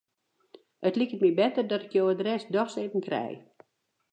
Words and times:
It 0.89 0.95
liket 0.99 1.21
my 1.23 1.31
better 1.39 1.65
dat 1.71 1.83
ik 1.85 1.91
jo 1.97 2.03
adres 2.13 2.43
dochs 2.55 2.75
even 2.83 3.01
krij. 3.07 3.31